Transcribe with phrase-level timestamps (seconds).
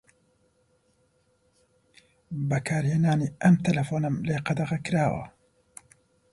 [2.49, 5.25] بەکارهێنانی ئەم تەلەفۆنەم لێ قەدەغە کراوە.